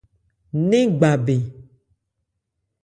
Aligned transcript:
Nɛ́n 0.67 0.87
gba 0.97 1.11
bɛn. 1.25 1.41